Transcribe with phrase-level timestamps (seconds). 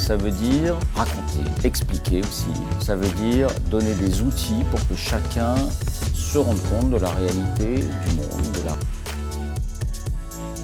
[0.00, 2.46] ça veut dire raconter, expliquer aussi.
[2.80, 5.54] Ça veut dire donner des outils pour que chacun
[6.14, 8.76] se rende compte de la réalité du monde, de la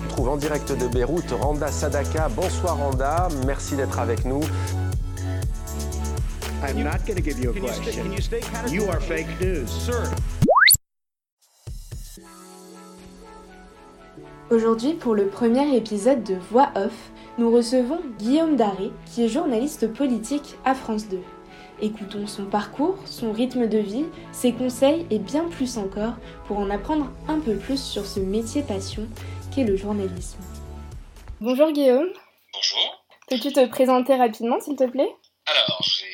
[0.05, 2.31] On trouve en direct de Beyrouth Randa Sadaka.
[2.31, 4.41] Bonsoir Randa, merci d'être avec nous.
[6.67, 8.11] I'm not going to give you a question.
[8.73, 9.69] You are fake news.
[9.69, 10.11] Sir.
[14.51, 19.93] Aujourd'hui, pour le premier épisode de Voix Off, nous recevons Guillaume Daré, qui est journaliste
[19.93, 21.21] politique à France 2.
[21.83, 26.15] Écoutons son parcours, son rythme de vie, ses conseils et bien plus encore
[26.47, 29.07] pour en apprendre un peu plus sur ce métier passion
[29.55, 30.39] qu'est le journalisme.
[31.41, 32.09] Bonjour Guillaume.
[32.55, 33.05] Bonjour.
[33.29, 35.15] Peux-tu te présenter rapidement s'il te plaît?
[35.45, 36.07] Alors, j'ai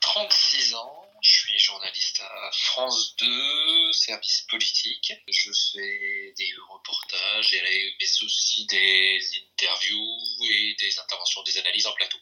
[0.00, 5.12] 36 ans, je suis journaliste à France 2, service politique.
[5.28, 9.18] Je fais des reportages, mais aussi des
[9.52, 10.18] interviews
[10.52, 12.18] et des interventions, des analyses en plateau.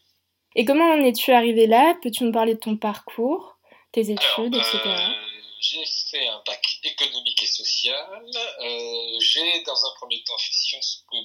[0.56, 1.94] Et comment en es-tu arrivé là?
[2.02, 3.56] Peux-tu nous parler de ton parcours,
[3.92, 4.80] tes études, Alors, etc.
[4.86, 8.22] euh, j'ai fait un bac économique et social.
[8.60, 11.16] Euh, j'ai, dans un premier temps, fait Sciences Po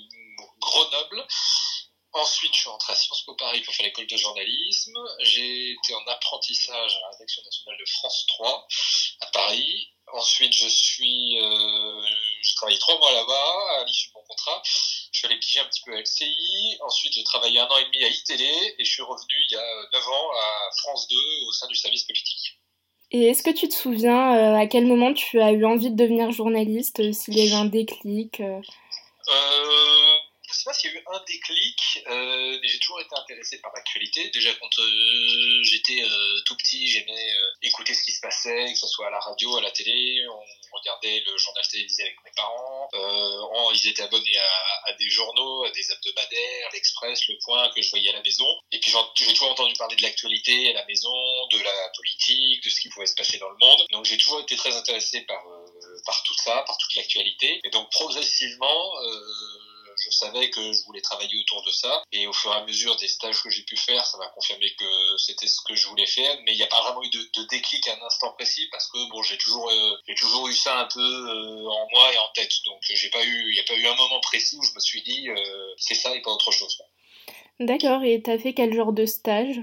[0.59, 1.28] Grenoble.
[2.14, 4.98] Ensuite, je suis entré à Sciences Po Paris pour faire l'école de journalisme.
[5.20, 8.68] J'ai été en apprentissage à la rédaction nationale de France 3
[9.22, 9.90] à Paris.
[10.14, 12.02] Ensuite, je suis, euh,
[12.42, 14.62] j'ai travaillé trois mois là-bas à l'issue de mon contrat.
[15.19, 16.78] Je suis allé piger un petit peu à LCI.
[16.80, 19.57] Ensuite, j'ai travaillé un an et demi à iTélé et je suis revenu il y
[19.57, 21.16] a 9 ans à France 2
[21.46, 22.57] au sein du service politique.
[23.12, 25.97] Et est-ce que tu te souviens euh, à quel moment tu as eu envie de
[25.97, 28.62] devenir journaliste, euh, s'il y a eu un déclic euh
[30.59, 33.72] sais pas s'il y a eu un déclic, euh, mais j'ai toujours été intéressé par
[33.75, 34.30] l'actualité.
[34.30, 38.80] Déjà quand euh, j'étais euh, tout petit, j'aimais euh, écouter ce qui se passait, que
[38.80, 40.25] ce soit à la radio, à la télé.
[40.30, 42.90] On regardait le journal télévisé avec mes parents.
[42.94, 47.90] On- ils étaient abonnés à, des journaux, à des hebdomadaires, l'Express, Le Point, que je
[47.91, 48.47] voyais à la maison.
[48.72, 52.70] Et puis j'ai toujours entendu parler de l'actualité à la maison, de la politique, de
[52.70, 53.86] ce qui pouvait se passer dans le monde.
[53.91, 55.44] Donc j'ai toujours été très intéressé par
[56.06, 57.59] par tout ça, par toute l'actualité.
[57.64, 59.22] Et donc progressivement, euh,
[60.09, 62.03] je savais que je voulais travailler autour de ça.
[62.12, 64.74] Et au fur et à mesure des stages que j'ai pu faire, ça m'a confirmé
[64.75, 66.38] que c'était ce que je voulais faire.
[66.44, 69.09] Mais il n'y a pas vraiment eu de, déclic à un instant précis parce que
[69.09, 72.52] bon, j'ai toujours, euh, eu ça un peu euh, en moi et en tête.
[72.66, 75.30] Donc j'ai il n'y a pas eu un moment précis où je me suis dit
[75.30, 76.81] euh, c'est ça et pas autre chose.
[77.59, 79.62] D'accord, et t'as fait quel genre de stage?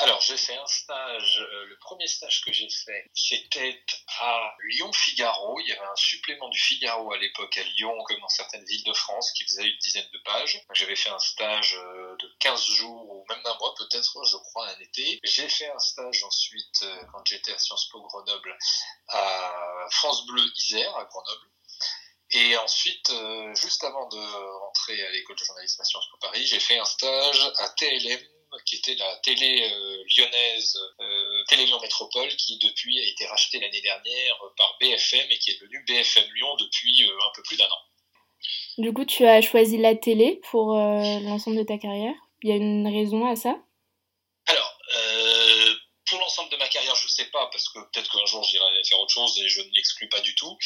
[0.00, 3.80] Alors, j'ai fait un stage, euh, le premier stage que j'ai fait, c'était
[4.18, 5.60] à Lyon-Figaro.
[5.60, 8.82] Il y avait un supplément du Figaro à l'époque à Lyon, comme dans certaines villes
[8.82, 10.60] de France, qui faisait une dizaine de pages.
[10.72, 14.66] J'avais fait un stage euh, de 15 jours ou même d'un mois peut-être, je crois,
[14.66, 15.20] un été.
[15.22, 18.58] J'ai fait un stage ensuite, euh, quand j'étais à Sciences Po Grenoble,
[19.08, 21.46] à France Bleu Isère, à Grenoble.
[22.30, 23.12] Et ensuite,
[23.60, 24.16] juste avant de
[24.60, 28.18] rentrer à l'école de journalisme à Sciences Po Paris, j'ai fait un stage à TLM,
[28.66, 33.60] qui était la télé euh, lyonnaise, euh, Télé Lyon Métropole, qui depuis a été rachetée
[33.60, 37.56] l'année dernière par BFM et qui est devenue BFM Lyon depuis euh, un peu plus
[37.56, 37.82] d'un an.
[38.78, 42.14] Du coup, tu as choisi la télé pour euh, l'ensemble de ta carrière?
[42.42, 43.56] Il y a une raison à ça?
[44.46, 45.74] Alors, euh,
[46.08, 48.98] pour l'ensemble de ma carrière, je sais pas, parce que peut-être qu'un jour j'irai faire
[48.98, 50.56] autre chose et je ne l'exclus pas du tout.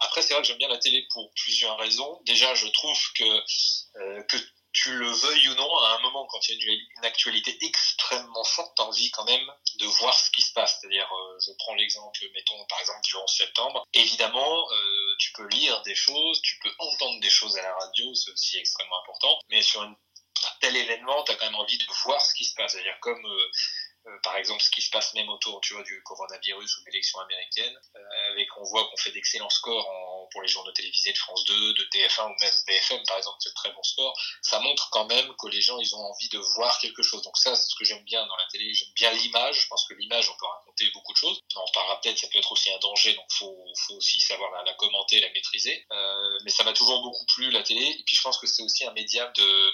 [0.00, 2.20] Après, c'est vrai que j'aime bien la télé pour plusieurs raisons.
[2.26, 4.36] Déjà, je trouve que, euh, que
[4.72, 8.44] tu le veuilles ou non, à un moment, quand il y a une, actualité extrêmement
[8.44, 10.78] forte, t'as envie quand même de voir ce qui se passe.
[10.80, 13.84] C'est-à-dire, euh, je prends l'exemple, mettons par exemple du 11 septembre.
[13.92, 18.14] Évidemment, euh, tu peux lire des choses, tu peux entendre des choses à la radio,
[18.14, 19.38] c'est aussi extrêmement important.
[19.50, 19.96] Mais sur un
[20.60, 22.72] tel événement, t'as quand même envie de voir ce qui se passe.
[22.72, 23.24] C'est-à-dire comme
[24.06, 26.86] euh, par exemple ce qui se passe même autour tu vois du coronavirus ou de
[26.86, 27.72] l'élection américaine
[28.32, 31.74] avec on voit qu'on fait d'excellents scores en pour les journaux télévisés de France 2,
[31.74, 35.32] de TF1 ou même BFM par exemple, c'est très bon sport, ça montre quand même
[35.36, 37.22] que les gens ils ont envie de voir quelque chose.
[37.22, 39.62] Donc ça, c'est ce que j'aime bien dans la télé, j'aime bien l'image.
[39.62, 41.40] Je pense que l'image, on peut raconter beaucoup de choses.
[41.54, 44.62] On parlera peut-être, ça peut être aussi un danger, donc faut faut aussi savoir la,
[44.64, 45.86] la commenter, la maîtriser.
[45.92, 47.82] Euh, mais ça m'a toujours beaucoup plu la télé.
[47.82, 49.72] Et puis je pense que c'est aussi un média de,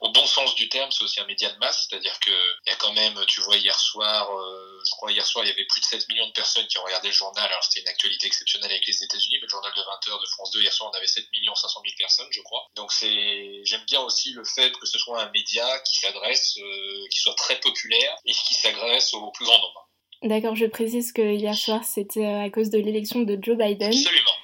[0.00, 2.30] au bon sens du terme, c'est aussi un média de masse, c'est-à-dire que
[2.66, 5.48] il y a quand même, tu vois, hier soir, euh, je crois hier soir, il
[5.48, 7.44] y avait plus de 7 millions de personnes qui ont regardé le journal.
[7.44, 10.50] Alors c'était une actualité exceptionnelle avec les États-Unis, mais le journal de 20h de France
[10.52, 12.68] 2 hier soir, on avait 7 millions 500 000 personnes, je crois.
[12.74, 17.08] Donc c'est, j'aime bien aussi le fait que ce soit un média qui s'adresse, euh,
[17.10, 19.88] qui soit très populaire et qui s'adresse au plus grand nombre.
[20.22, 23.88] D'accord, je précise que hier soir c'était à cause de l'élection de Joe Biden.
[23.92, 24.36] Absolument.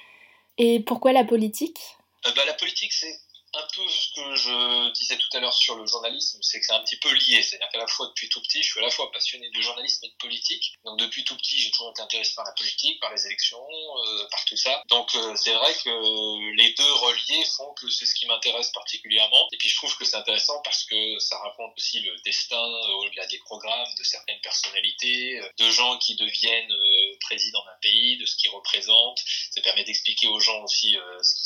[0.57, 1.79] Et pourquoi la politique?
[2.27, 3.15] Euh, bah, La politique, c'est
[3.59, 6.73] un peu ce que je disais tout à l'heure sur le journalisme, c'est que c'est
[6.73, 7.41] un petit peu lié.
[7.43, 10.05] C'est-à-dire qu'à la fois, depuis tout petit, je suis à la fois passionné de journalisme
[10.05, 10.73] et de politique.
[10.85, 14.27] Donc depuis tout petit, j'ai toujours été intéressé par la politique, par les élections, euh,
[14.31, 14.81] par tout ça.
[14.89, 19.47] Donc euh, c'est vrai que les deux reliés font que c'est ce qui m'intéresse particulièrement.
[19.51, 22.63] Et puis je trouve que c'est intéressant parce que ça raconte aussi le destin
[22.99, 26.73] au-delà des programmes de certaines personnalités, de gens qui deviennent
[27.21, 29.19] présidents d'un pays, de ce qu'ils représentent.
[29.51, 31.45] Ça permet d'expliquer aux gens aussi ce qui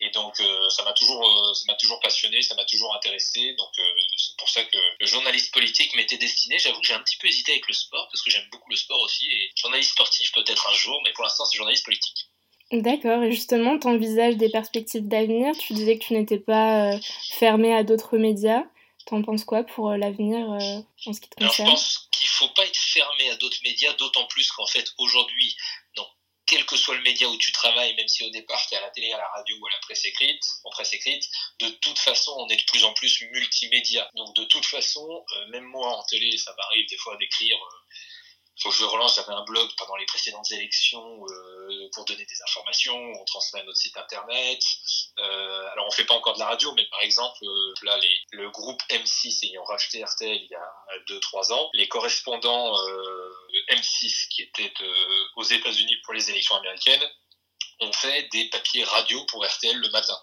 [0.00, 0.40] Et donc
[0.70, 3.54] ça m'a toujours euh, ça m'a toujours passionné, ça m'a toujours intéressé.
[3.54, 3.82] Donc euh,
[4.16, 6.58] c'est pour ça que le journaliste politique m'était destiné.
[6.58, 8.76] J'avoue que j'ai un petit peu hésité avec le sport parce que j'aime beaucoup le
[8.76, 9.26] sport aussi.
[9.26, 12.26] Et journaliste sportif peut-être un jour, mais pour l'instant c'est journaliste politique.
[12.72, 15.52] D'accord, et justement, tu envisages des perspectives d'avenir?
[15.58, 16.98] Tu disais que tu n'étais pas euh,
[17.32, 18.62] fermé à d'autres médias.
[19.06, 22.30] T'en penses quoi pour l'avenir en ce qui te concerne Alors, Je pense qu'il ne
[22.30, 25.56] faut pas être fermé à d'autres médias, d'autant plus qu'en fait, aujourd'hui,
[26.50, 28.80] quel que soit le média où tu travailles, même si au départ tu es à
[28.80, 31.24] la télé, à la radio ou à la presse écrite, en presse écrite,
[31.60, 34.10] de toute façon on est de plus en plus multimédia.
[34.16, 37.76] Donc de toute façon, euh, même moi en télé, ça m'arrive des fois d'écrire euh,
[38.62, 39.16] faut que je relance.
[39.16, 42.96] J'avais un blog pendant les précédentes élections euh, pour donner des informations.
[42.96, 44.60] On transmet à notre site internet.
[45.18, 47.38] Euh, alors on fait pas encore de la radio, mais par exemple
[47.82, 50.72] là les, le groupe M6 ayant racheté RTL il y a
[51.08, 52.76] 2-3 ans, les correspondants
[53.70, 57.08] M6 qui étaient euh, aux États-Unis pour les élections américaines
[57.80, 60.16] ont fait des papiers radio pour RTL le matin.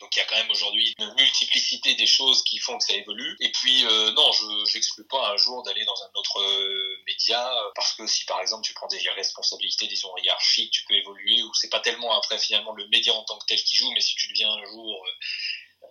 [0.00, 2.94] Donc il y a quand même aujourd'hui une multiplicité des choses qui font que ça
[2.94, 3.36] évolue.
[3.40, 7.56] Et puis euh, non, je n'exclus pas un jour d'aller dans un autre euh, média
[7.56, 11.42] euh, parce que si par exemple tu prends des responsabilités, disons hiérarchiques, tu peux évoluer
[11.42, 14.00] ou c'est pas tellement après finalement le média en tant que tel qui joue, mais
[14.00, 15.06] si tu deviens un jour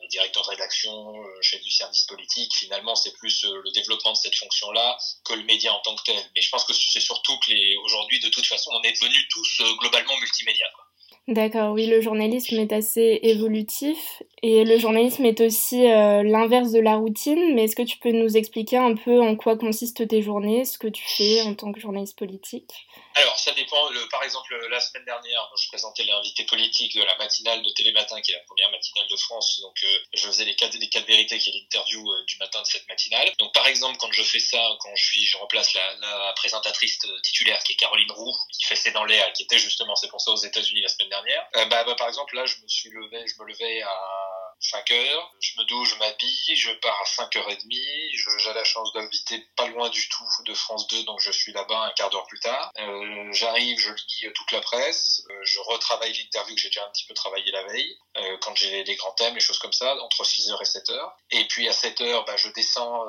[0.09, 4.97] directeur de rédaction, chef du service politique, finalement c'est plus le développement de cette fonction-là
[5.25, 6.23] que le média en tant que tel.
[6.35, 9.27] Mais je pense que c'est surtout que les aujourd'hui de toute façon on est devenus
[9.29, 10.65] tous globalement multimédia.
[10.75, 10.83] Quoi.
[11.29, 16.81] D'accord, oui, le journalisme est assez évolutif et le journalisme est aussi euh, l'inverse de
[16.81, 17.55] la routine.
[17.55, 20.77] Mais est-ce que tu peux nous expliquer un peu en quoi consistent tes journées, ce
[20.77, 22.73] que tu fais en tant que journaliste politique?
[23.15, 23.89] Alors, ça dépend.
[23.89, 28.21] Le, par exemple, la semaine dernière, je présentais l'invité politique de la matinale de Télématin,
[28.21, 29.59] qui est la première matinale de France.
[29.61, 32.61] Donc, euh, je faisais les quatre, les quatre vérités, qui est l'interview euh, du matin
[32.61, 33.31] de cette matinale.
[33.39, 36.99] Donc, par exemple, quand je fais ça, quand je suis, je remplace la, la présentatrice
[37.23, 40.19] titulaire, qui est Caroline Roux, qui fait C'est dans l'air, qui était justement, c'est pour
[40.19, 41.45] ça, aux États-Unis la semaine dernière.
[41.55, 44.32] Euh, bah, bah, par exemple, là, je me suis levé, je me levais à
[44.63, 49.45] 5 heures, je me douche, je m'habille, je pars à 5h30, j'ai la chance d'habiter
[49.57, 52.39] pas loin du tout de France 2, donc je suis là-bas un quart d'heure plus
[52.39, 52.71] tard.
[52.79, 56.89] Euh, J'arrive, je lis toute la presse, euh, je retravaille l'interview que j'ai déjà un
[56.91, 59.95] petit peu travaillé la veille, euh, quand j'ai des grands thèmes, les choses comme ça,
[60.01, 61.11] entre 6h et 7h.
[61.31, 63.01] Et puis à 7h, bah, je descends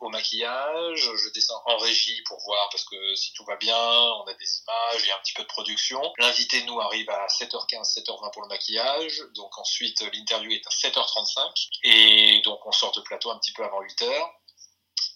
[0.00, 4.24] au maquillage, je descends en régie pour voir, parce que si tout va bien, on
[4.24, 6.00] a des images, il y a un petit peu de production.
[6.18, 11.68] L'invité, nous, arrive à 7h15, 7h20 pour le maquillage, donc ensuite l'interview est à 7h35
[11.84, 14.08] et donc on sort de plateau un petit peu avant 8h.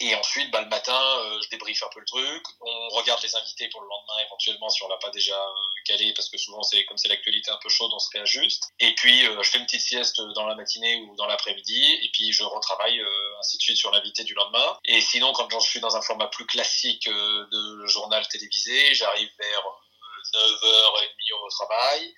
[0.02, 2.42] Et ensuite, bah, le matin, euh, je débriefe un peu le truc.
[2.62, 5.52] On regarde les invités pour le lendemain, éventuellement, si on l'a pas déjà euh,
[5.84, 8.62] calé, parce que souvent, c'est comme c'est l'actualité un peu chaude, on se réajuste.
[8.78, 12.10] Et puis, euh, je fais une petite sieste dans la matinée ou dans l'après-midi, et
[12.14, 12.98] puis je retravaille
[13.40, 14.78] ainsi de suite sur l'invité du lendemain.
[14.86, 19.62] Et sinon, quand je suis dans un format plus classique de journal télévisé, j'arrive vers
[20.34, 22.14] 9h30 au travail.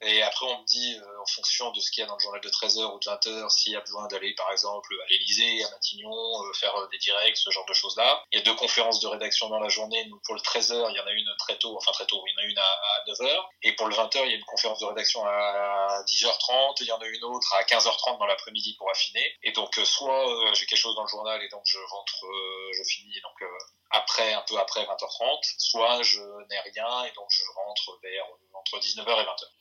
[0.00, 2.20] Et après, on me dit, euh, en fonction de ce qu'il y a dans le
[2.20, 5.64] journal de 13h ou de 20h, s'il y a besoin d'aller, par exemple, à l'Elysée,
[5.64, 8.22] à Matignon, euh, faire euh, des directs, ce genre de choses-là.
[8.30, 10.04] Il y a deux conférences de rédaction dans la journée.
[10.06, 12.32] Nous, pour le 13h, il y en a une très tôt, enfin très tôt, il
[12.32, 13.44] y en a une à, 9h.
[13.62, 16.92] Et pour le 20h, il y a une conférence de rédaction à 10h30, il y
[16.92, 19.34] en a une autre à 15h30 dans l'après-midi pour affiner.
[19.42, 22.24] Et donc, soit j'ai quelque chose dans le journal et donc je rentre,
[22.72, 23.50] je finis donc
[23.90, 28.78] après, un peu après 20h30, soit je n'ai rien et donc je rentre vers entre
[28.78, 29.57] 19h et 20h.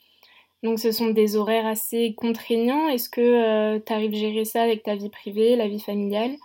[0.64, 2.88] Donc ce sont des horaires assez contraignants.
[2.88, 6.36] Est-ce que euh, tu arrives à gérer ça avec ta vie privée, la vie familiale?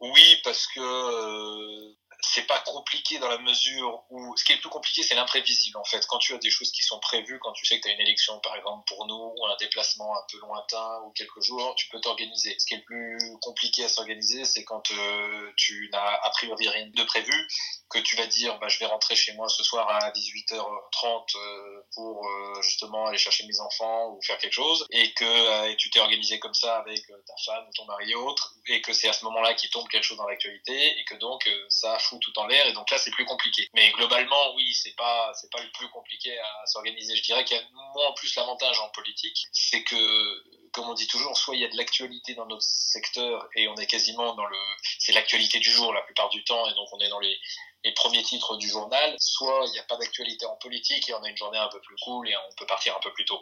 [0.00, 4.60] Oui, parce que euh, c'est pas compliqué dans la mesure où ce qui est le
[4.60, 6.04] plus compliqué c'est l'imprévisible en fait.
[6.06, 8.00] Quand tu as des choses qui sont prévues quand tu sais que tu as une
[8.00, 11.88] élection par exemple pour nous ou un déplacement un peu lointain ou quelques jours tu
[11.88, 12.56] peux t'organiser.
[12.58, 16.68] Ce qui est le plus compliqué à s'organiser c'est quand euh, tu n'as a priori
[16.68, 17.48] rien de prévu
[17.88, 21.86] que tu vas dire bah, je vais rentrer chez moi ce soir à 18h30 euh,
[21.94, 26.00] pour euh, justement aller chercher mes enfants ou faire quelque chose et que tu t'es
[26.00, 29.24] organisé comme ça avec ta femme ton mari et autres et que c'est à ce
[29.26, 32.72] moment-là qu'il tombe quelque chose dans l'actualité et que donc ça tout en l'air et
[32.72, 33.68] donc là c'est plus compliqué.
[33.74, 37.14] Mais globalement oui c'est pas c'est pas le plus compliqué à s'organiser.
[37.14, 40.94] Je dirais qu'il y a moins en plus l'avantage en politique, c'est que comme on
[40.94, 44.36] dit toujours, soit il y a de l'actualité dans notre secteur et on est quasiment
[44.36, 44.56] dans le,
[45.00, 47.36] c'est l'actualité du jour la plupart du temps et donc on est dans les,
[47.84, 51.22] les premiers titres du journal, soit il n'y a pas d'actualité en politique et on
[51.24, 53.40] a une journée un peu plus cool et on peut partir un peu plus tôt.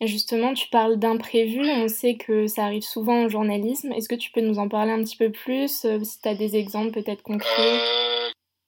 [0.00, 3.92] Et justement, tu parles d'imprévu, on sait que ça arrive souvent au journalisme.
[3.92, 6.34] Est-ce que tu peux nous en parler un petit peu plus, euh, si tu as
[6.34, 7.50] des exemples peut-être concrets?
[7.58, 8.19] Euh,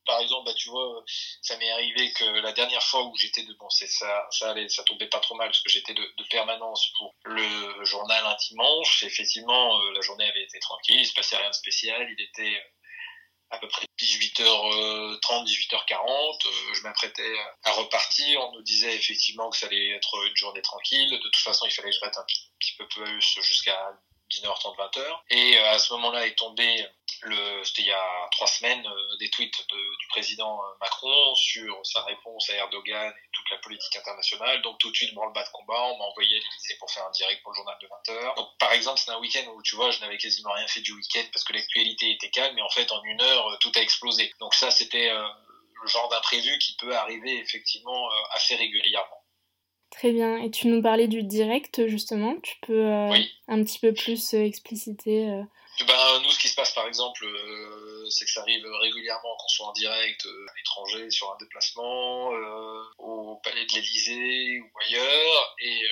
[0.04, 1.04] par exemple, bah, tu vois,
[1.42, 4.68] ça m'est arrivé que la dernière fois où j'étais de bon, c'est ça, ça allait,
[4.68, 9.02] ça tombait pas trop mal parce que j'étais de, permanence pour le journal un dimanche.
[9.02, 12.62] Effectivement, euh, la journée avait été tranquille, il se passait rien de spécial, il était
[13.50, 16.46] à peu près 18h30, 18h40.
[16.46, 18.40] Euh, je m'apprêtais à repartir.
[18.40, 21.10] On nous disait effectivement que ça allait être une journée tranquille.
[21.10, 22.24] De toute façon, il fallait que je reste un
[22.58, 23.92] petit peu plus jusqu'à
[24.30, 25.20] 19h30, 20h.
[25.30, 26.86] Et euh, à ce moment-là est tombé
[27.64, 32.02] c'était il y a trois semaines, euh, des tweets du président euh, Macron sur sa
[32.02, 34.60] réponse à Erdogan et toute la politique internationale.
[34.62, 37.10] Donc tout de suite, branle-bas de combat, on m'a envoyé à l'Élysée pour faire un
[37.12, 38.36] direct pour le journal de 20h.
[38.36, 40.92] Donc par exemple, c'est un week-end où tu vois, je n'avais quasiment rien fait du
[40.92, 44.32] week-end parce que l'actualité était calme, mais en fait, en une heure, tout a explosé.
[44.40, 49.22] Donc ça, c'était le genre d'imprévu qui peut arriver effectivement assez régulièrement.
[49.92, 50.38] Très bien.
[50.38, 52.34] Et tu nous parlais du direct, justement.
[52.42, 53.14] Tu peux euh,
[53.46, 55.42] un petit peu plus euh, expliciter euh,
[55.80, 57.26] ben, nous, ce qui se passe, par exemple,
[58.10, 62.30] c'est que ça arrive régulièrement qu'on soit en direct à l'étranger, sur un déplacement,
[62.98, 65.54] au palais de l'Élysée ou ailleurs.
[65.60, 65.82] Et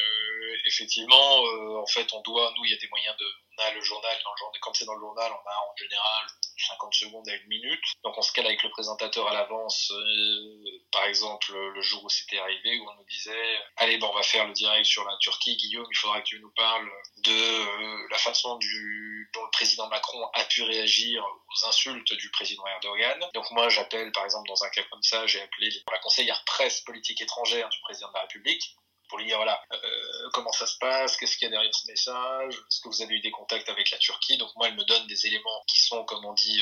[0.67, 1.43] effectivement,
[1.81, 3.27] en fait, on doit, nous, il y a des moyens de,
[3.61, 5.77] on a le journal, dans le journal, quand c'est dans le journal, on a en
[5.77, 6.27] général
[6.69, 7.83] 50 secondes à une minute.
[8.05, 12.09] Donc on se cale avec le présentateur à l'avance, euh, par exemple le jour où
[12.09, 15.17] c'était arrivé, où on nous disait, allez, bon, on va faire le direct sur la
[15.19, 19.51] Turquie, Guillaume, il faudra que tu nous parles de euh, la façon du, dont le
[19.51, 23.19] président Macron a pu réagir aux insultes du président Erdogan.
[23.35, 26.81] Donc moi j'appelle, par exemple, dans un cas comme ça, j'ai appelé la conseillère presse
[26.83, 28.75] politique étrangère du président de la République
[29.09, 31.87] pour lui dire voilà euh, comment ça se passe, qu'est-ce qu'il y a derrière ce
[31.89, 34.39] message, est-ce que vous avez eu des contacts avec la Turquie?
[34.39, 36.61] Donc moi, elle me donne des éléments qui sont, comme on dit,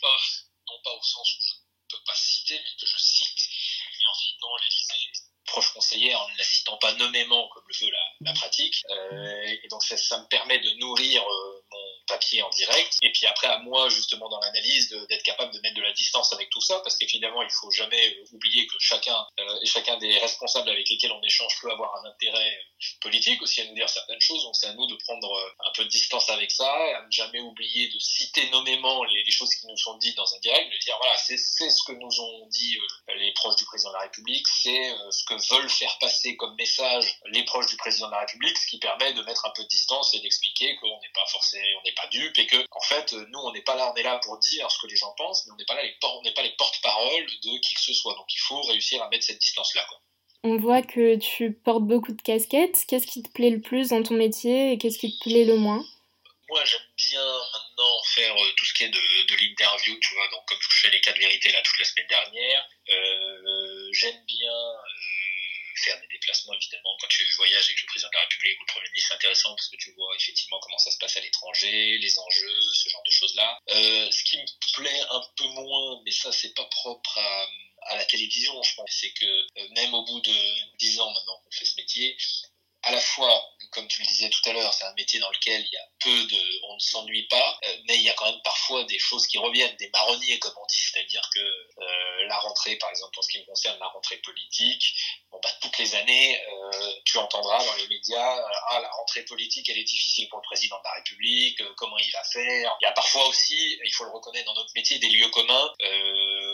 [0.00, 0.30] forts,
[0.68, 3.48] non pas au sens où je ne peux pas citer, mais que je cite,
[3.98, 7.92] mais en citant l'Élysée, proche conseillère, en ne la citant pas nommément comme le veut
[8.20, 8.82] la, pratique.
[8.90, 12.96] Euh, et donc ça, ça, me permet de nourrir euh, mon papier en direct.
[13.02, 16.32] Et puis après, à moi, justement, dans l'analyse, d'être capable de mettre de la distance
[16.32, 19.96] avec tout ça, parce qu'évidemment, il faut jamais euh, oublier que chacun euh, et chacun
[19.98, 22.58] des responsables avec lesquels on échange peut avoir un intérêt
[23.00, 24.42] politique aussi à nous dire certaines choses.
[24.42, 27.10] Donc c'est à nous de prendre euh, un peu de distance avec ça, à ne
[27.10, 30.72] jamais oublier de citer nommément les, les choses qui nous sont dites dans un direct,
[30.72, 32.78] de dire voilà, c'est ce que nous ont dit
[33.16, 37.04] les proches du président de la République, c'est ce que veulent faire passer comme message
[37.26, 39.68] les proches du président de la République, ce qui permet de mettre un peu de
[39.68, 43.12] distance et d'expliquer qu'on n'est pas forcément, on n'est pas dupe et que en fait
[43.12, 45.46] nous on n'est pas là on est là pour dire ce que les gens pensent
[45.46, 47.92] mais on n'est pas là les on n'est pas les porte-parole de qui que ce
[47.92, 50.00] soit donc il faut réussir à mettre cette distance là quoi.
[50.46, 52.84] On voit que tu portes beaucoup de casquettes.
[52.86, 55.56] Qu'est-ce qui te plaît le plus dans ton métier et qu'est-ce qui te plaît le
[55.56, 55.82] moins?
[56.50, 60.28] Moi, j'aime bien maintenant faire euh, tout ce qui est de, de l'interview, tu vois.
[60.28, 64.22] Donc, comme je fais les cas de vérité là toute la semaine dernière, euh, j'aime
[64.26, 64.76] bien euh,
[65.76, 68.72] faire des déplacements, évidemment, quand tu voyages avec le président de la République ou le
[68.72, 71.98] Premier ministre, c'est intéressant parce que tu vois effectivement comment ça se passe à l'étranger,
[71.98, 73.58] les enjeux, ce genre de choses-là.
[73.70, 78.04] Euh, ce qui me plaît un peu moins, mais ça, c'est pas propre à, la
[78.06, 81.66] télévision, je pense, c'est que euh, même au bout de dix ans maintenant qu'on fait
[81.66, 82.16] ce métier,
[82.82, 85.60] à la fois, comme tu le disais tout à l'heure, c'est un métier dans lequel
[85.60, 88.30] il y a peu de, on ne s'ennuie pas, euh, mais il y a quand
[88.30, 91.40] même parfois des choses qui reviennent, des marronniers comme on dit, c'est-à-dire que
[92.26, 94.96] la rentrée, par exemple, en ce qui me concerne, la rentrée politique,
[95.44, 99.78] bah toutes les années, euh, tu entendras dans les médias, ah la rentrée politique, elle
[99.78, 102.76] est difficile pour le président de la République, comment il va faire.
[102.80, 105.72] Il y a parfois aussi, il faut le reconnaître dans notre métier, des lieux communs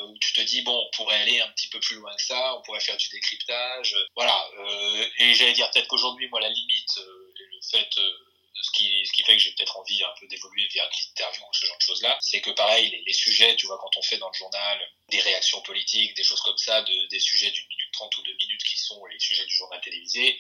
[0.09, 2.57] où tu te dis bon, on pourrait aller un petit peu plus loin que ça,
[2.57, 4.49] on pourrait faire du décryptage, voilà.
[5.19, 8.13] et j'allais dire peut-être qu'aujourd'hui moi, la limite, euh, le fait euh,
[8.63, 11.55] ce qui, ce qui fait que j'ai peut-être envie un peu d'évoluer vers l'interview ou
[11.55, 14.29] ce genre de choses-là, c'est que pareil, les, sujets, tu vois, quand on fait dans
[14.29, 14.79] le journal
[15.09, 17.69] des réactions politiques, des choses comme ça, de, des sujets d'une
[18.01, 20.39] minute trente ou deux minutes qui sont les sujets du journal télévisé,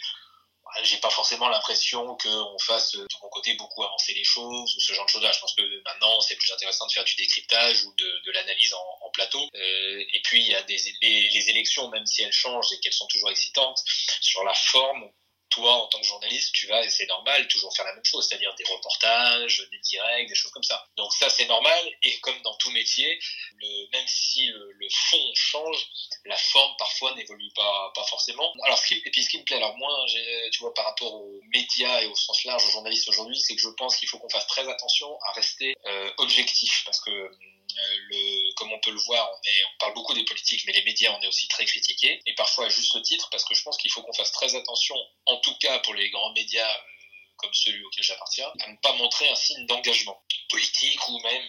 [0.82, 4.92] j'ai pas forcément l'impression qu'on fasse de mon côté beaucoup avancer les choses ou ce
[4.92, 5.32] genre de choses-là.
[5.32, 9.10] Je pense que maintenant c'est plus intéressant de faire du décryptage ou de, l'analyse en,
[9.12, 9.42] plateau.
[9.54, 13.08] Euh, et puis il y a les, élections, même si elles changent et qu'elles sont
[13.08, 13.82] toujours excitantes,
[14.20, 15.10] sur la forme,
[15.50, 18.26] toi, en tant que journaliste, tu vas, et c'est normal, toujours faire la même chose,
[18.28, 20.86] c'est-à-dire des reportages, des directs, des choses comme ça.
[20.96, 23.18] Donc ça, c'est normal, et comme dans tout métier,
[23.58, 25.88] le, même si le, le, fond change,
[26.24, 28.52] la forme parfois n'évolue pas, pas forcément.
[28.64, 30.06] Alors, ce qui, et puis ce qui me plaît, alors moi,
[30.52, 33.62] tu vois, par rapport aux médias et au sens large, aux journalistes aujourd'hui, c'est que
[33.62, 37.30] je pense qu'il faut qu'on fasse très attention à rester euh, objectif, parce que
[38.56, 41.26] comme on peut le voir, on, parle beaucoup des politiques, mais les médias, on est
[41.26, 44.12] aussi très critiqués, et parfois à juste titre, parce que je pense qu'il faut qu'on
[44.12, 44.96] fasse très attention,
[45.26, 46.80] en tout cas pour les grands médias euh,
[47.36, 51.48] comme celui auquel j'appartiens, à ne pas montrer un signe d'engagement politique ou même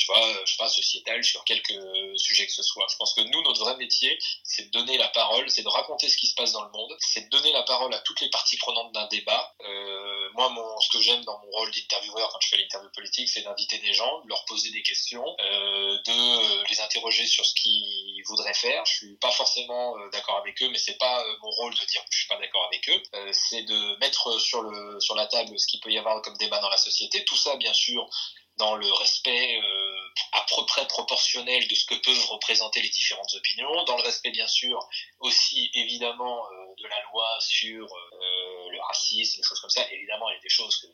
[0.00, 1.78] tu vois, je sais pas, sociétal sur quelques
[2.16, 2.86] sujets que ce soit.
[2.90, 6.08] Je pense que nous, notre vrai métier, c'est de donner la parole, c'est de raconter
[6.08, 8.30] ce qui se passe dans le monde, c'est de donner la parole à toutes les
[8.30, 9.54] parties prenantes d'un débat.
[9.60, 13.28] Euh, moi, mon, ce que j'aime dans mon rôle d'intervieweur quand je fais l'interview politique,
[13.28, 17.54] c'est d'inviter des gens, de leur poser des questions, euh, de les interroger sur ce
[17.54, 18.84] qu'ils voudraient faire.
[18.86, 21.84] Je suis pas forcément euh, d'accord avec eux, mais c'est pas euh, mon rôle de
[21.84, 23.02] dire que je suis pas d'accord avec eux.
[23.16, 26.36] Euh, c'est de mettre sur le sur la table ce qu'il peut y avoir comme
[26.38, 27.24] débat dans la société.
[27.24, 28.08] Tout ça, bien sûr,
[28.56, 29.89] dans le respect euh,
[30.32, 34.30] à peu près proportionnel de ce que peuvent représenter les différentes opinions, dans le respect
[34.30, 34.88] bien sûr
[35.20, 39.90] aussi évidemment euh, de la loi sur euh, le racisme, des choses comme ça.
[39.90, 40.86] Évidemment, il y a des choses que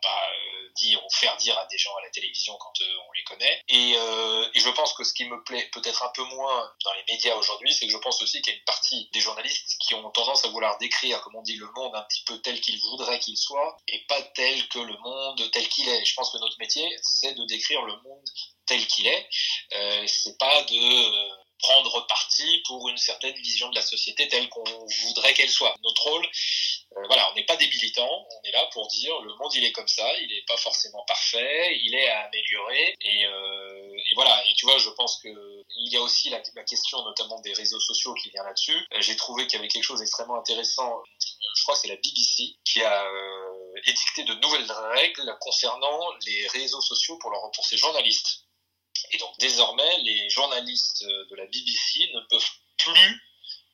[0.00, 3.12] pas euh, dire ou faire dire à des gens à la télévision quand euh, on
[3.12, 3.62] les connaît.
[3.68, 6.92] Et, euh, et, je pense que ce qui me plaît peut-être un peu moins dans
[6.94, 9.76] les médias aujourd'hui, c'est que je pense aussi qu'il y a une partie des journalistes
[9.80, 12.60] qui ont tendance à vouloir décrire, comme on dit, le monde un petit peu tel
[12.60, 16.04] qu'ils voudraient qu'il soit et pas tel que le monde tel qu'il est.
[16.04, 18.24] Je pense que notre métier, c'est de décrire le monde
[18.66, 19.28] tel qu'il est.
[19.74, 24.64] Euh, c'est pas de prendre parti pour une certaine vision de la société telle qu'on
[25.02, 25.74] voudrait qu'elle soit.
[25.82, 26.26] Notre rôle,
[27.06, 29.72] voilà, on n'est pas des militants, on est là pour dire le monde il est
[29.72, 34.42] comme ça, il n'est pas forcément parfait, il est à améliorer et, euh, et voilà.
[34.50, 35.28] Et tu vois, je pense que
[35.76, 38.76] il y a aussi la, la question notamment des réseaux sociaux qui vient là-dessus.
[38.92, 40.98] Euh, J'ai trouvé qu'il y avait quelque chose d'extrêmement intéressant.
[40.98, 41.24] Euh,
[41.56, 46.48] je crois que c'est la BBC qui a euh, édicté de nouvelles règles concernant les
[46.48, 48.46] réseaux sociaux pour, leur, pour ses journalistes.
[49.12, 53.22] Et donc désormais, les journalistes de la BBC ne peuvent plus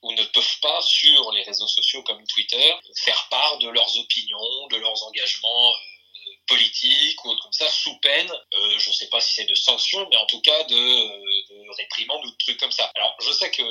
[0.07, 4.67] ou ne peuvent pas sur les réseaux sociaux comme Twitter faire part de leurs opinions,
[4.71, 9.09] de leurs engagements euh, politiques ou autre comme ça sous peine, euh, je ne sais
[9.09, 12.59] pas si c'est de sanctions, mais en tout cas de, de réprimande ou de trucs
[12.59, 12.91] comme ça.
[12.95, 13.63] Alors je sais que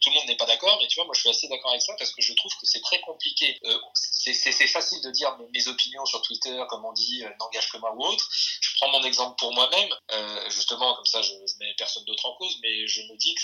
[0.00, 1.82] tout le monde n'est pas d'accord, mais tu vois, moi je suis assez d'accord avec
[1.82, 3.58] ça parce que je trouve que c'est très compliqué.
[3.64, 7.78] Euh, c'est facile de dire mes opinions sur Twitter, comme on dit, euh, n'engage que
[7.78, 8.28] moi ou autre.
[8.74, 12.26] Je prends mon exemple pour moi-même, euh, justement, comme ça je, je mets personne d'autre
[12.26, 13.40] en cause, mais je me dis que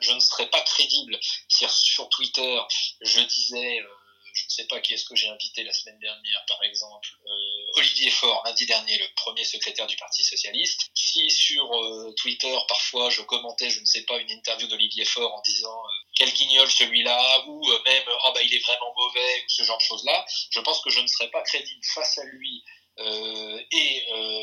[0.00, 1.18] je ne serais pas crédible
[1.48, 2.58] si sur Twitter
[3.00, 3.86] je disais euh,
[4.34, 7.78] je ne sais pas qui est-ce que j'ai invité la semaine dernière, par exemple, euh,
[7.78, 10.90] Olivier Faure, lundi dernier, le premier secrétaire du Parti Socialiste.
[10.94, 15.32] Si sur euh, Twitter, parfois, je commentais, je ne sais pas, une interview d'Olivier Faure
[15.34, 19.48] en disant euh, quel guignol celui-là, ou même oh bah il est vraiment mauvais, ou
[19.48, 22.64] ce genre de choses-là, je pense que je ne serais pas crédible face à lui
[22.66, 24.42] euh, et euh,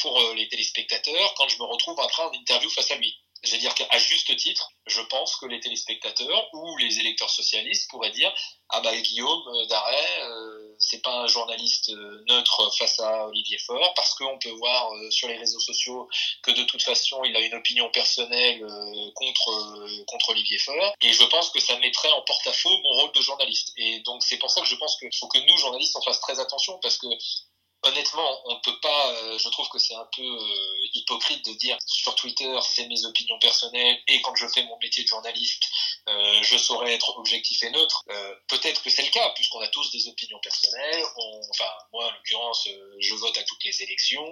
[0.00, 3.14] pour les téléspectateurs quand je me retrouve après en interview face à lui.
[3.44, 7.88] Je veux dire qu'à juste titre, je pense que les téléspectateurs ou les électeurs socialistes
[7.88, 8.32] pourraient dire
[8.70, 11.90] ah bah Guillaume Darret, euh, c'est pas un journaliste
[12.28, 16.08] neutre face à Olivier Faure parce qu'on peut voir euh, sur les réseaux sociaux
[16.42, 21.12] que de toute façon il a une opinion personnelle euh, contre contre Olivier Faure et
[21.12, 24.50] je pense que ça mettrait en porte-à-faux mon rôle de journaliste et donc c'est pour
[24.50, 27.06] ça que je pense qu'il faut que nous journalistes on fasse très attention parce que
[27.82, 29.12] honnêtement, on peut pas.
[29.12, 33.04] Euh, je trouve que c'est un peu euh, hypocrite de dire sur Twitter c'est mes
[33.04, 35.68] opinions personnelles et quand je fais mon métier de journaliste,
[36.08, 38.04] euh, je saurais être objectif et neutre.
[38.10, 41.04] Euh, peut-être que c'est le cas puisqu'on a tous des opinions personnelles.
[41.16, 44.24] On, enfin, moi en l'occurrence, euh, je vote à toutes les élections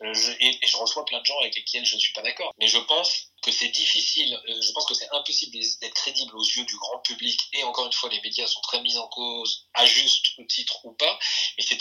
[0.00, 2.52] je, et, je reçois plein de gens avec lesquels je ne suis pas d'accord.
[2.58, 6.64] Mais je pense que c'est difficile, je pense que c'est impossible d'être crédible aux yeux
[6.64, 9.84] du grand public, et encore une fois, les médias sont très mis en cause, à
[9.84, 11.18] juste titre ou pas,
[11.58, 11.76] mais c'est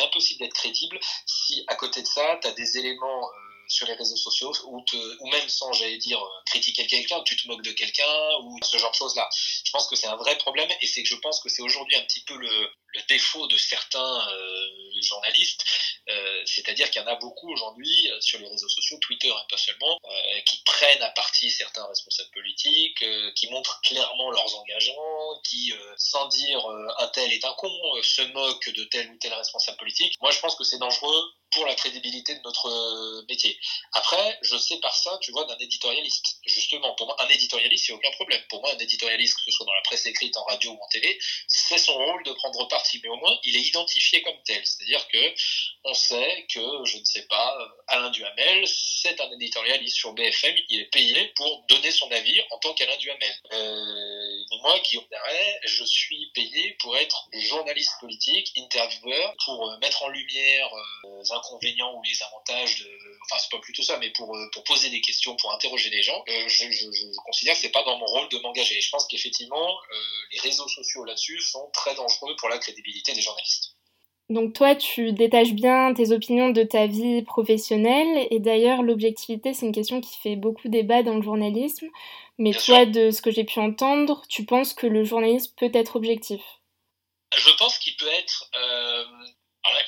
[0.00, 3.30] impossible d'être crédible si, à côté de ça, tu as des éléments
[3.68, 7.46] sur les réseaux sociaux, ou, te, ou même sans, j'allais dire, critiquer quelqu'un, tu te
[7.48, 9.28] moques de quelqu'un, ou ce genre de choses-là.
[9.64, 11.96] Je pense que c'est un vrai problème, et c'est que je pense que c'est aujourd'hui
[11.96, 12.70] un petit peu le,
[13.10, 15.62] défaut de certains euh, journalistes,
[16.08, 19.50] euh, c'est-à-dire qu'il y en a beaucoup aujourd'hui euh, sur les réseaux sociaux, Twitter et
[19.50, 24.56] pas seulement, euh, qui prennent à partie certains responsables politiques, euh, qui montrent clairement leurs
[24.56, 26.64] engagements, qui, sans dire
[26.98, 27.70] un tel est un con,
[28.02, 30.14] se moquent de tel ou tel responsable politique.
[30.20, 33.58] Moi, je pense que c'est dangereux pour la crédibilité de notre métier.
[33.92, 36.38] Après, je sais par ça, tu vois, d'un éditorialiste.
[36.44, 38.42] justement, pour moi, un éditorialiste, a aucun problème.
[38.48, 40.88] Pour moi, un éditorialiste, que ce soit dans la presse écrite, en radio ou en
[40.88, 43.00] télé, c'est son rôle de prendre parti.
[43.02, 44.64] Mais au moins, il est identifié comme tel.
[44.64, 45.34] C'est-à-dire que
[45.84, 47.56] on sait que, je ne sais pas,
[47.88, 52.58] Alain Duhamel, c'est un éditorialiste sur BFM, il est payé pour donner son avis en
[52.58, 53.34] tant qu'Alain Duhamel.
[53.52, 60.02] Euh, moi, Guillaume Darret, je suis payé pour être journaliste politique, intervieweur, pour euh, mettre
[60.02, 60.70] en lumière
[61.04, 62.90] euh, inconvénients ou les avantages de...
[63.24, 66.24] Enfin, c'est pas plutôt ça, mais pour, pour poser des questions, pour interroger les gens.
[66.26, 68.80] je, je, je, considère que c'est pas dans mon rôle de m'engager.
[68.80, 69.76] Je pense qu'effectivement,
[70.32, 73.76] les réseaux sociaux là-dessus sont très dangereux pour la crédibilité des journalistes.
[74.28, 79.66] Donc toi, tu détaches bien tes opinions de ta vie professionnelle et d'ailleurs l'objectivité, c'est
[79.66, 81.86] une question qui fait beaucoup débat dans le journalisme.
[82.38, 85.96] Mais toi, de ce que j'ai pu entendre, tu penses que le journalisme peut être
[85.96, 86.42] objectif?
[87.34, 88.50] Je pense qu'il peut être...
[88.56, 89.04] Euh,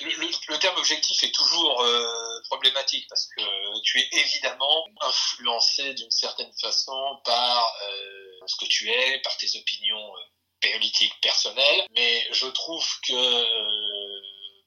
[0.01, 6.53] le, terme objectif est toujours euh, problématique parce que tu es évidemment influencé d'une certaine
[6.61, 10.13] façon par euh, ce que tu es, par tes opinions
[10.61, 14.21] politique personnelle, mais je trouve que euh,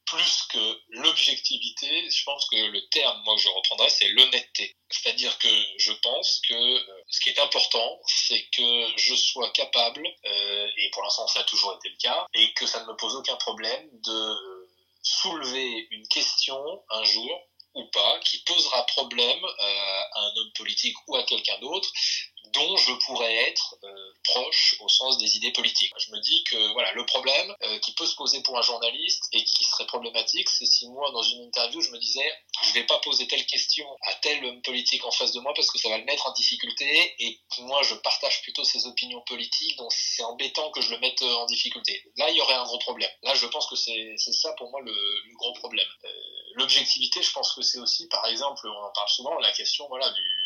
[0.05, 4.75] plus que l'objectivité, je pense que le terme, que je reprendrai, c'est l'honnêteté.
[4.89, 5.47] C'est-à-dire que
[5.77, 10.89] je pense que euh, ce qui est important, c'est que je sois capable, euh, et
[10.91, 13.35] pour l'instant ça a toujours été le cas, et que ça ne me pose aucun
[13.37, 14.60] problème de
[15.01, 17.41] soulever une question un jour
[17.73, 21.89] ou pas qui posera problème à un homme politique ou à quelqu'un d'autre
[22.53, 25.93] dont je pourrais être euh, proche au sens des idées politiques.
[25.97, 29.27] Je me dis que voilà le problème euh, qui peut se poser pour un journaliste
[29.31, 32.33] et qui serait problématique, c'est si moi dans une interview je me disais
[32.63, 35.69] je vais pas poser telle question à tel homme politique en face de moi parce
[35.69, 39.77] que ça va le mettre en difficulté et moi je partage plutôt ses opinions politiques
[39.77, 42.03] donc c'est embêtant que je le mette euh, en difficulté.
[42.17, 43.11] Là il y aurait un gros problème.
[43.23, 45.87] Là je pense que c'est ça pour moi le, le gros problème.
[46.55, 50.09] L'objectivité je pense que c'est aussi par exemple on en parle souvent la question voilà
[50.11, 50.40] du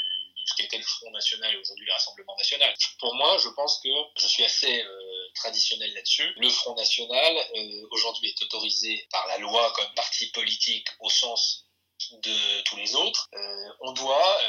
[0.46, 2.74] ce qu'était le Front National et aujourd'hui le Rassemblement National.
[3.00, 6.32] Pour moi, je pense que je suis assez euh, traditionnel là-dessus.
[6.38, 11.66] Le Front National, euh, aujourd'hui, est autorisé par la loi comme parti politique au sens
[12.12, 13.28] de tous les autres.
[13.34, 14.40] Euh, on doit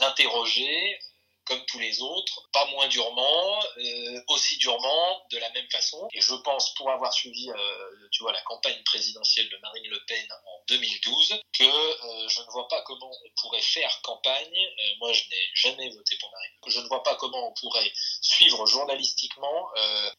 [0.00, 0.98] l'interroger
[1.44, 6.08] comme tous les autres, pas moins durement, euh, aussi durement, de la même façon.
[6.12, 10.00] Et je pense, pour avoir suivi, euh, tu vois, la campagne présidentielle de Marine Le
[10.06, 14.68] Pen en 2012, que euh, je ne vois pas comment on pourrait faire campagne.
[14.98, 16.52] moi, je n'ai jamais voté pour Marine.
[16.66, 19.68] Je ne vois pas comment on pourrait suivre journalistiquement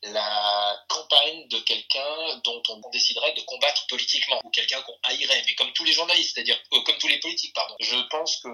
[0.03, 5.55] la campagne de quelqu'un dont on déciderait de combattre politiquement ou quelqu'un qu'on haïrait, mais
[5.55, 7.75] comme tous les journalistes, c'est-à-dire comme tous les politiques, pardon.
[7.79, 8.49] Je pense que,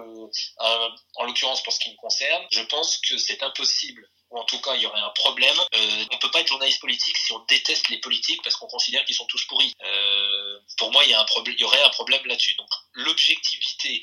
[1.16, 4.74] en l'occurrence pour ce qui me concerne, pense que c'est impossible ou en tout cas
[4.74, 5.56] il y aurait un problème.
[5.74, 9.04] Euh, on peut pas être journaliste politique si on déteste les politiques parce qu'on considère
[9.04, 9.72] qu'ils sont tous pourris.
[9.82, 12.54] Euh, pour moi, il y aurait un problème là-dessus.
[12.54, 14.00] Donc l'objectivité,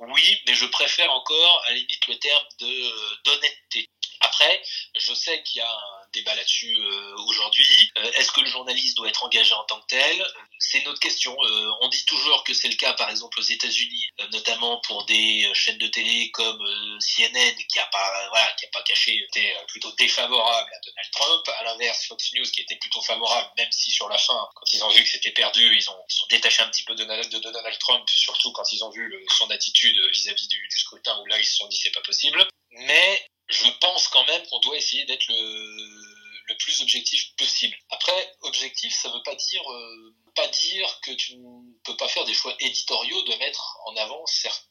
[0.00, 3.88] oui, mais je préfère encore à la limite le terme de d'honnêteté.
[4.20, 4.62] Après,
[4.96, 7.90] je sais qu'il y a un débat là-dessus euh, aujourd'hui.
[7.98, 10.26] Euh, est-ce que le journaliste doit être engagé en tant que tel?
[10.58, 11.36] C'est une autre question.
[11.42, 15.48] Euh, on dit toujours que c'est le cas, par exemple, aux États-Unis, notamment pour des
[15.54, 16.62] chaînes de télé comme
[17.00, 21.48] CNN, qui a pas, voilà, qui pas caché, était plutôt défavorable à Donald Trump.
[21.58, 24.82] À l'inverse, Fox News, qui était plutôt favorable, même si sur la fin, quand ils
[24.84, 27.38] ont vu que c'était perdu, ils ont, ils sont détachés un petit peu de, de
[27.38, 31.38] Donald Trump, surtout quand ils ont vu son attitude vis-à-vis du, du scrutin, où là
[31.38, 32.46] ils se sont dit c'est pas possible.
[32.70, 37.76] Mais je pense quand même qu'on doit essayer d'être le, plus objectif possible.
[37.90, 42.24] Après, objectif, ça veut pas dire euh, pas dire que tu ne peux pas faire
[42.24, 44.67] des choix éditoriaux de mettre en avant certains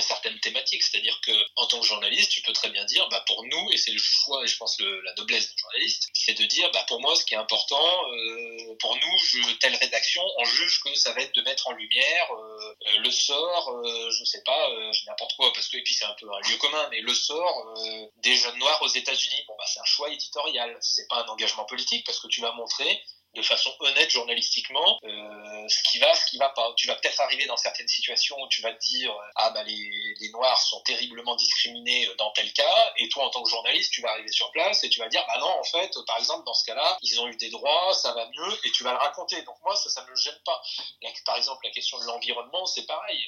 [0.00, 0.82] certaines thématiques.
[0.82, 3.76] C'est-à-dire que en tant que journaliste, tu peux très bien dire, bah, pour nous, et
[3.76, 7.00] c'est le choix, et je pense la noblesse d'un journaliste, c'est de dire, bah, pour
[7.00, 11.12] moi, ce qui est important, euh, pour nous, je, telle rédaction, on juge que ça
[11.12, 15.34] va être de mettre en lumière euh, le sort, euh, je sais pas, euh, n'importe
[15.36, 18.06] quoi, parce que et puis c'est un peu un lieu commun, mais le sort euh,
[18.18, 19.42] des jeunes noirs aux États-Unis.
[19.46, 22.52] Bon, bah, c'est un choix éditorial, c'est pas un engagement politique, parce que tu vas
[22.52, 23.02] montrer
[23.34, 26.72] de façon honnête journalistiquement euh, ce qui va, ce qui va pas.
[26.76, 30.14] Tu vas peut-être arriver dans certaines situations où tu vas te dire ah bah les,
[30.20, 34.00] les noirs sont terriblement discriminés dans tel cas et toi en tant que journaliste tu
[34.02, 36.54] vas arriver sur place et tu vas dire bah non en fait par exemple dans
[36.54, 39.42] ce cas-là ils ont eu des droits ça va mieux et tu vas le raconter.
[39.42, 40.60] Donc moi ça ça me gêne pas.
[41.24, 43.20] par exemple la question de l'environnement c'est pareil.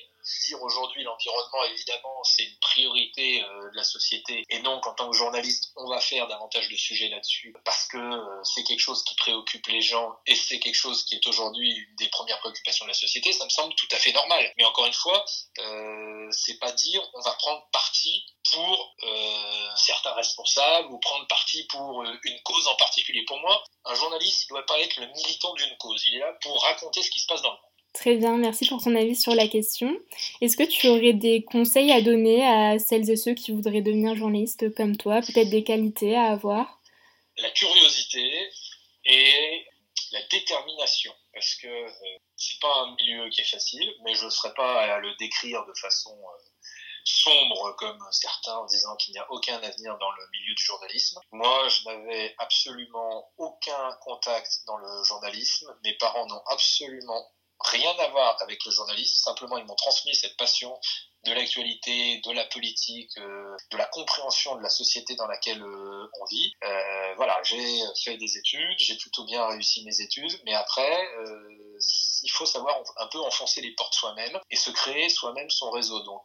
[0.47, 4.45] Dire aujourd'hui l'environnement, évidemment, c'est une priorité euh, de la société.
[4.51, 7.99] Et non qu'en tant que journaliste, on va faire davantage de sujets là-dessus parce que
[7.99, 9.92] euh, c'est quelque chose qui préoccupe les gens
[10.27, 13.45] et c'est quelque chose qui est aujourd'hui une des premières préoccupations de la société, ça
[13.45, 14.53] me semble tout à fait normal.
[14.57, 15.25] Mais encore une fois,
[15.59, 21.65] euh, c'est pas dire on va prendre parti pour euh, certains responsables ou prendre parti
[21.65, 23.25] pour une cause en particulier.
[23.27, 26.03] Pour moi, un journaliste, il doit pas être le militant d'une cause.
[26.07, 27.73] Il est là pour raconter ce qui se passe dans le monde.
[27.93, 29.95] Très bien, merci pour ton avis sur la question.
[30.41, 34.17] Est-ce que tu aurais des conseils à donner à celles et ceux qui voudraient devenir
[34.17, 35.21] journalistes comme toi?
[35.21, 36.81] Peut-être des qualités à avoir?
[37.37, 38.51] La curiosité
[39.05, 39.67] et
[40.13, 41.15] la détermination.
[41.33, 44.83] Parce que euh, c'est pas un milieu qui est facile, mais je ne serais pas
[44.83, 46.53] à le décrire de façon euh,
[47.05, 51.21] sombre comme certains en disant qu'il n'y a aucun avenir dans le milieu du journalisme.
[51.33, 55.75] Moi, je n'avais absolument aucun contact dans le journalisme.
[55.83, 59.17] Mes parents n'ont absolument rien à voir avec le journalisme.
[59.17, 60.79] Simplement, ils m'ont transmis cette passion
[61.25, 66.11] de l'actualité, de la politique, euh, de la compréhension de la société dans laquelle euh,
[66.21, 66.53] on vit.
[66.65, 71.09] Euh, voilà, j'ai fait des études, j'ai plutôt bien réussi mes études, mais après,
[72.23, 76.01] il faut savoir un peu enfoncer les portes soi-même et se créer soi-même son réseau.
[76.03, 76.23] Donc,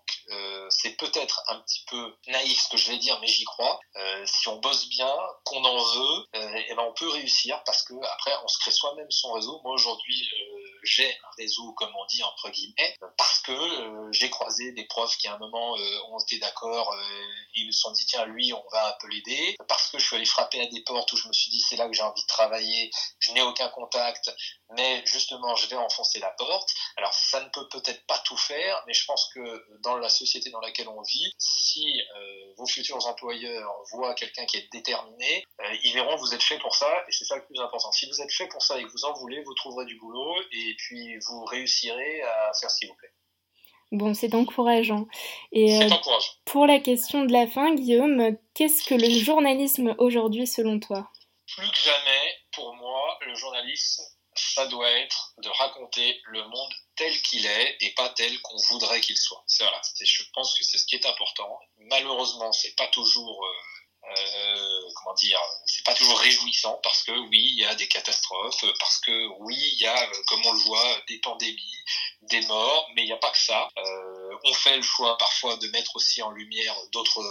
[0.70, 3.80] c'est peut-être un petit peu naïf ce que je vais dire, mais j'y crois.
[4.26, 7.94] si on bosse bien, qu'on en veut, et eh ben on peut réussir parce que
[8.14, 9.60] après, on se crée soi-même son réseau.
[9.64, 10.30] Moi aujourd'hui,
[10.88, 13.54] j'ai un réseau, comme on dit entre guillemets, parce que
[14.12, 17.22] j'ai croisé des profs qui à un moment euh, ont été d'accord, euh,
[17.56, 20.16] ils se sont dit tiens lui on va un peu l'aider parce que je suis
[20.16, 22.22] allé frapper à des portes où je me suis dit c'est là que j'ai envie
[22.22, 24.32] de travailler, je n'ai aucun contact,
[24.78, 26.74] mais justement je vais enfoncer la porte.
[26.96, 30.50] Alors ça ne peut peut-être pas tout faire, mais je pense que dans la société
[30.50, 35.44] dans laquelle on vit, si euh, vos futurs employeurs voient quelqu'un qui est déterminé,
[35.84, 37.92] ils verront vous êtes fait pour ça et c'est ça le plus important.
[37.92, 40.36] Si vous êtes fait pour ça et que vous en voulez, vous trouverez du boulot
[40.52, 43.14] et puis vous réussirez à faire ce qui vous plaît.
[43.92, 45.08] Bon, c'est encourageant.
[45.54, 45.90] Et euh,
[46.46, 51.10] pour la question de la fin, Guillaume, qu'est-ce que le journalisme aujourd'hui selon toi?
[51.56, 54.04] Plus que jamais, pour moi, le journalisme,
[54.36, 59.00] ça doit être de raconter le monde tel qu'il est et pas tel qu'on voudrait
[59.00, 59.44] qu'il soit.
[59.60, 61.60] Voilà, je pense que c'est ce qui est important.
[61.78, 64.77] Malheureusement, c'est pas toujours euh, euh,
[65.08, 69.00] comment dire, c'est pas toujours réjouissant parce que oui, il y a des catastrophes, parce
[69.00, 71.76] que oui, il y a, comme on le voit, des pandémies,
[72.24, 73.70] des morts, mais il n'y a pas que ça.
[73.78, 77.24] Euh, on fait le choix parfois de mettre aussi en lumière d'autres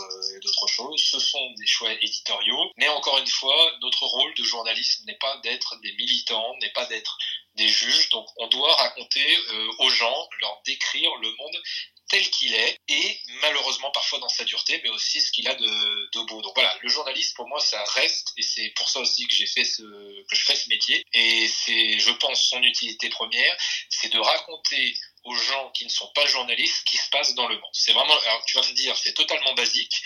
[0.43, 1.03] d'autres choses.
[1.03, 5.37] Ce sont des choix éditoriaux, mais encore une fois, notre rôle de journaliste n'est pas
[5.39, 7.19] d'être des militants, n'est pas d'être
[7.57, 8.09] des juges.
[8.11, 11.62] Donc, on doit raconter euh, aux gens, leur décrire le monde
[12.09, 15.66] tel qu'il est et malheureusement parfois dans sa dureté mais aussi ce qu'il a de,
[15.66, 16.40] de, beau.
[16.42, 19.47] Donc voilà le journaliste pour moi ça reste et c'est pour ça aussi que j'ai
[19.47, 23.57] fait ce que je fais ce métier et c'est je pense son utilité première
[23.90, 27.49] c'est de raconter aux gens qui ne sont pas journalistes ce qui se passe dans
[27.49, 27.71] le monde.
[27.73, 30.03] C'est vraiment alors tu vas me dire c'est totalement basique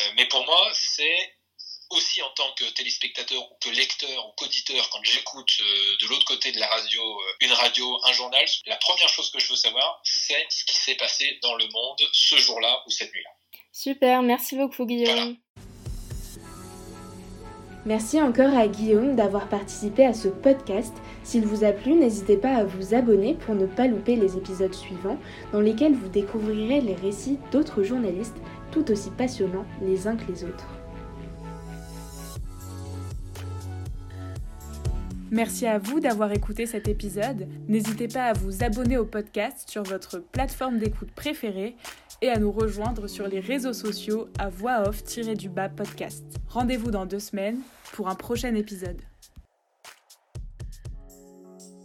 [0.00, 1.39] euh, mais pour moi c'est
[1.90, 6.24] aussi en tant que téléspectateur ou que lecteur ou qu'auditeur, quand j'écoute euh, de l'autre
[6.24, 9.56] côté de la radio euh, une radio, un journal, la première chose que je veux
[9.56, 13.30] savoir, c'est ce qui s'est passé dans le monde ce jour-là ou cette nuit-là.
[13.72, 15.36] Super, merci beaucoup Guillaume.
[17.86, 20.92] Merci encore à Guillaume d'avoir participé à ce podcast.
[21.24, 24.74] S'il vous a plu, n'hésitez pas à vous abonner pour ne pas louper les épisodes
[24.74, 25.18] suivants
[25.52, 28.36] dans lesquels vous découvrirez les récits d'autres journalistes
[28.70, 30.66] tout aussi passionnants les uns que les autres.
[35.30, 37.46] Merci à vous d'avoir écouté cet épisode.
[37.68, 41.76] N'hésitez pas à vous abonner au podcast sur votre plateforme d'écoute préférée
[42.20, 46.24] et à nous rejoindre sur les réseaux sociaux à voix off-du-bas podcast.
[46.48, 47.60] Rendez-vous dans deux semaines
[47.92, 49.00] pour un prochain épisode.